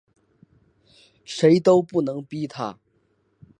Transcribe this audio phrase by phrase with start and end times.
[1.23, 2.79] 谁都不能逼他